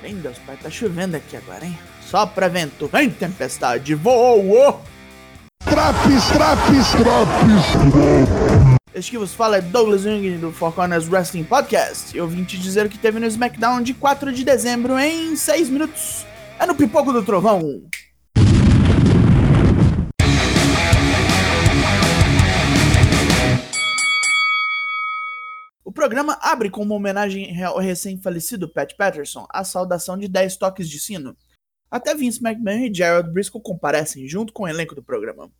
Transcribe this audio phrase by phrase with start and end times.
[0.00, 1.76] Bem, Deus, pai, tá chovendo aqui agora, hein?
[2.00, 4.80] Sopra vento, vem tempestade, voou!
[5.64, 12.16] Traps, traps, traps, Este que vos fala é Douglas Jung do Four Corners Wrestling Podcast.
[12.16, 15.68] Eu vim te dizer o que teve no SmackDown de 4 de dezembro em 6
[15.68, 16.24] minutos.
[16.60, 17.82] É no Pipoco do Trovão.
[25.98, 31.00] Programa abre com uma homenagem ao recém-falecido Pat Patterson, a saudação de 10 toques de
[31.00, 31.36] sino.
[31.90, 35.50] Até Vince McMahon e Gerald Briscoe comparecem junto com o elenco do programa.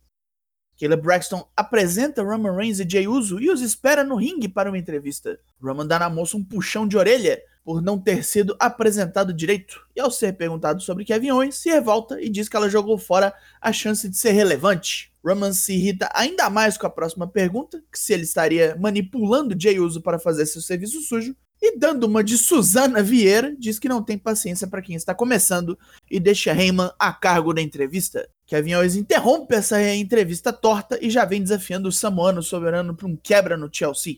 [0.79, 4.77] Caleb Braxton apresenta Roman Reigns e Jey Uso e os espera no ringue para uma
[4.77, 5.37] entrevista.
[5.61, 9.99] Roman dá na moça um puxão de orelha por não ter sido apresentado direito, e
[9.99, 13.71] ao ser perguntado sobre Kevin Owens, se revolta e diz que ela jogou fora a
[13.71, 15.11] chance de ser relevante.
[15.23, 19.79] Roman se irrita ainda mais com a próxima pergunta, que se ele estaria manipulando Jey
[19.79, 24.01] Uso para fazer seu serviço sujo, e dando uma de Suzana Vieira, diz que não
[24.01, 25.77] tem paciência para quem está começando
[26.09, 28.27] e deixa Heyman a cargo da entrevista.
[28.47, 33.15] Kevin Owens interrompe essa entrevista torta e já vem desafiando o Samoano soberano para um
[33.15, 34.17] quebra no Chelsea.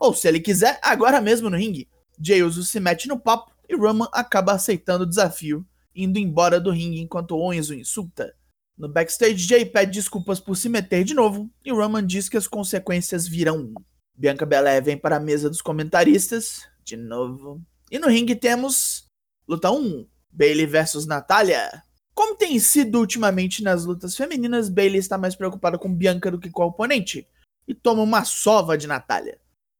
[0.00, 1.88] Ou se ele quiser, agora mesmo no ringue.
[2.20, 6.70] Jey Uso se mete no papo e Roman acaba aceitando o desafio, indo embora do
[6.70, 8.34] ringue enquanto Owens o insulta.
[8.76, 12.46] No backstage, Jay pede desculpas por se meter de novo e Roman diz que as
[12.46, 13.74] consequências virão.
[14.16, 17.60] Bianca Belair vem para a mesa dos comentaristas, de novo.
[17.90, 19.06] E no ringue temos
[19.46, 21.82] luta 1, Bailey versus Natália.
[22.14, 26.50] Como tem sido ultimamente nas lutas femininas, Bailey está mais preocupada com Bianca do que
[26.50, 27.26] com o oponente
[27.66, 29.38] e toma uma sova de Natália.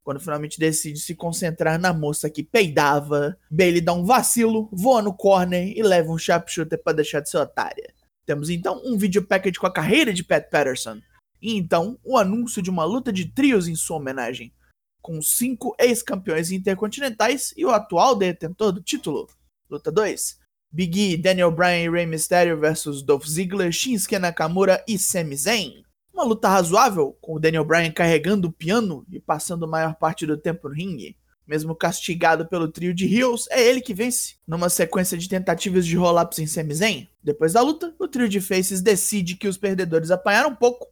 [0.09, 5.12] Quando finalmente decide se concentrar na moça que peidava, Bailey dá um vacilo, voa no
[5.12, 7.92] corner e leva um sharpshooter para deixar de ser otária.
[8.25, 11.03] Temos então um vídeo package com a carreira de Pat Patterson,
[11.42, 14.51] e então o anúncio de uma luta de trios em sua homenagem,
[15.03, 19.29] com cinco ex-campeões intercontinentais e o atual detentor do título.
[19.69, 20.39] Luta 2.
[20.73, 25.83] Big E, Daniel Bryan e Rey Mysterio versus Dolph Ziggler, Shinsuke Nakamura e Sami Zayn.
[26.19, 30.27] Uma luta razoável, com o Daniel Bryan carregando o piano e passando a maior parte
[30.27, 31.17] do tempo no ringue.
[31.46, 35.96] Mesmo castigado pelo trio de Heels, é ele que vence, numa sequência de tentativas de
[35.96, 37.08] roll-ups em Sami Zayn.
[37.23, 40.89] Depois da luta, o trio de Faces decide que os perdedores apanharam pouco,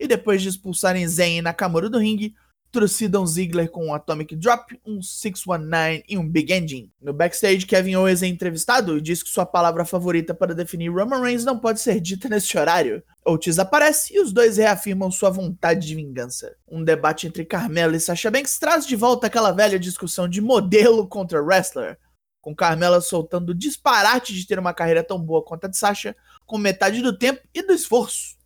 [0.00, 2.34] e depois de expulsarem Zayn e Nakamura do ringue,
[2.70, 6.90] trucidam Ziggler com um Atomic Drop, um 619 e um Big Engine.
[6.98, 11.20] No backstage, Kevin Owens é entrevistado e diz que sua palavra favorita para definir Roman
[11.20, 13.02] Reigns não pode ser dita neste horário.
[13.24, 16.56] Otis aparece e os dois reafirmam sua vontade de vingança.
[16.66, 21.06] Um debate entre Carmela e Sasha Banks traz de volta aquela velha discussão de modelo
[21.06, 21.98] contra wrestler,
[22.40, 26.16] com Carmela soltando o disparate de ter uma carreira tão boa quanto a de Sasha,
[26.44, 28.36] com metade do tempo e do esforço.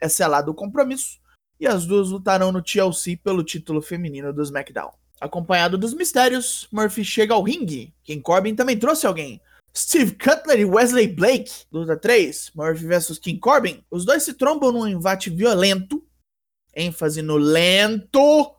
[0.00, 1.20] É selado o compromisso,
[1.60, 4.92] e as duas lutarão no TLC pelo título feminino do SmackDown.
[5.20, 7.94] Acompanhado dos mistérios, Murphy chega ao ringue.
[8.02, 9.40] King Corbin também trouxe alguém.
[9.76, 11.50] Steve Cutler e Wesley Blake.
[11.72, 13.84] Luta 3, Murphy vs King Corbin.
[13.90, 16.06] Os dois se trombam num embate violento.
[16.74, 18.54] ênfase no lento.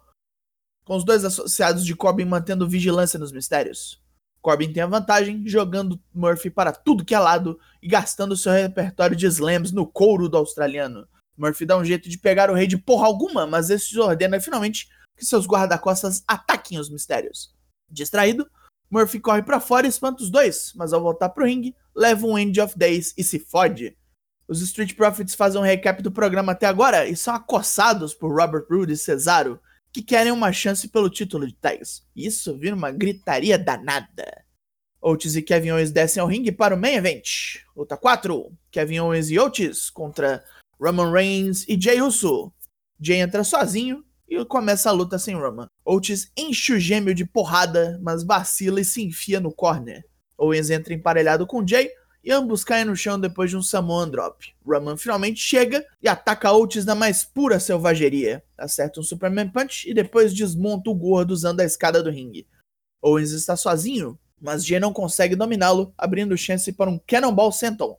[0.84, 4.04] Com os dois associados de Corbin mantendo vigilância nos mistérios.
[4.42, 9.16] Corbin tem a vantagem, jogando Murphy para tudo que é lado e gastando seu repertório
[9.16, 11.08] de slams no couro do australiano.
[11.36, 14.88] Murphy dá um jeito de pegar o rei de porra alguma, mas esse ordena finalmente
[15.18, 17.56] que seus guarda-costas ataquem os mistérios.
[17.90, 18.48] Distraído,
[18.96, 22.38] Murphy corre para fora e espanta os dois, mas ao voltar pro ringue, leva um
[22.40, 23.94] End of Days e se fode.
[24.48, 28.66] Os Street Profits fazem um recap do programa até agora e são acossados por Robert
[28.70, 29.60] Roode e Cesaro,
[29.92, 32.06] que querem uma chance pelo título de tags.
[32.16, 34.46] Isso vira uma gritaria danada.
[35.02, 37.58] Otis e Kevin Owens descem ao ringue para o main event.
[37.76, 40.42] Luta 4: Kevin Owens e Otis contra
[40.80, 42.50] Roman Reigns e Jey Uso.
[42.98, 45.68] Jey entra sozinho e começa a luta sem Roman.
[45.84, 50.04] Otis enche o gêmeo de porrada, mas vacila e se enfia no corner.
[50.38, 51.90] Owens entra emparelhado com Jay
[52.24, 54.54] e ambos caem no chão depois de um Samoan Drop.
[54.66, 58.44] Roman finalmente chega e ataca Otis na mais pura selvageria.
[58.58, 62.48] Acerta um Superman Punch e depois desmonta o gordo usando a escada do ringue.
[63.02, 67.98] Owens está sozinho, mas Jay não consegue dominá-lo, abrindo chance para um Cannonball Senton.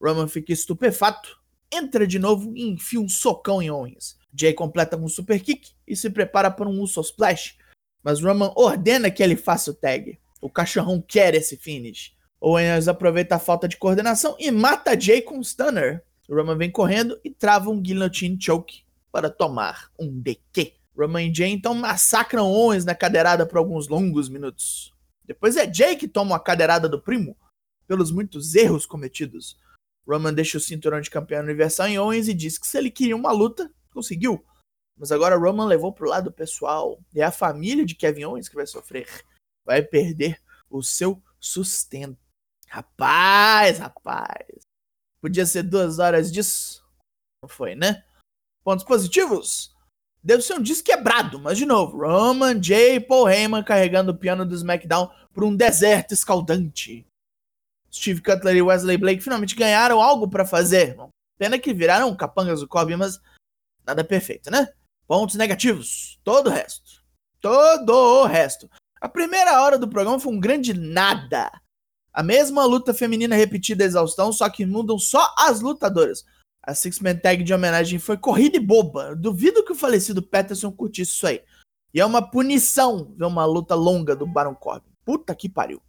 [0.00, 1.40] Roman fica estupefato
[1.72, 4.18] entra de novo e enfia um socão em Owens.
[4.34, 7.56] Jay completa com um super kick e se prepara para um Uso Splash,
[8.02, 10.18] mas Roman ordena que ele faça o tag.
[10.40, 12.14] O cachorrão quer esse finish.
[12.40, 16.02] Owens aproveita a falta de coordenação e mata Jay com um stunner.
[16.28, 18.82] Roman vem correndo e trava um guillotine choke
[19.12, 20.72] para tomar um DQ.
[20.96, 24.94] Roman e Jay então massacram Owens na cadeirada por alguns longos minutos.
[25.24, 27.36] Depois é Jay que toma a cadeirada do primo
[27.86, 29.58] pelos muitos erros cometidos.
[30.06, 33.16] Roman deixa o cinturão de campeão universal em Owens e diz que se ele queria
[33.16, 34.44] uma luta, conseguiu.
[34.98, 36.98] Mas agora Roman levou pro lado pessoal.
[37.14, 39.08] É a família de Kevin Owens que vai sofrer.
[39.64, 42.18] Vai perder o seu sustento.
[42.68, 44.60] Rapaz, rapaz.
[45.20, 46.84] Podia ser duas horas disso.
[47.42, 48.04] Não foi, né?
[48.62, 49.74] Pontos positivos?
[50.22, 54.44] Deve ser um disco quebrado, mas de novo, Roman, e Paul Heyman carregando o piano
[54.44, 57.06] do SmackDown por um deserto escaldante.
[57.90, 60.96] Steve Cutler e Wesley Blake finalmente ganharam algo para fazer.
[61.38, 63.18] Pena que viraram capangas do Corbin, mas
[63.90, 64.68] nada perfeito, né?
[65.06, 66.18] Pontos negativos.
[66.24, 67.02] Todo o resto.
[67.40, 68.70] Todo o resto.
[69.00, 71.50] A primeira hora do programa foi um grande nada.
[72.12, 76.24] A mesma luta feminina repetida a exaustão, só que mudam só as lutadoras.
[76.62, 79.16] A Six Man Tag de homenagem foi corrida e boba.
[79.16, 81.42] Duvido que o falecido Peterson curtisse isso aí.
[81.92, 84.90] E é uma punição ver uma luta longa do Baron Corbin.
[85.04, 85.82] Puta que pariu.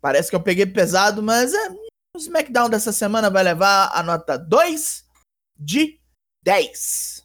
[0.00, 1.70] Parece que eu peguei pesado, mas é,
[2.14, 5.06] o SmackDown dessa semana vai levar a nota 2
[5.58, 5.98] de
[6.46, 7.24] 10.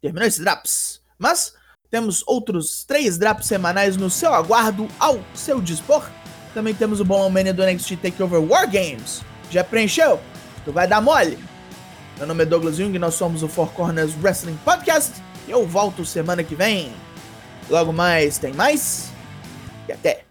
[0.00, 1.02] Terminou esse Drops.
[1.18, 1.54] Mas
[1.90, 6.10] temos outros três Drops semanais no seu aguardo, ao seu dispor.
[6.54, 9.22] Também temos o bom Mania do NXT TakeOver War Games.
[9.50, 10.18] Já preencheu?
[10.64, 11.38] Tu vai dar mole?
[12.16, 15.22] Meu nome é Douglas Jung, nós somos o Four Corners Wrestling Podcast.
[15.46, 16.94] Eu volto semana que vem.
[17.68, 19.12] Logo mais tem mais.
[19.86, 20.21] E até!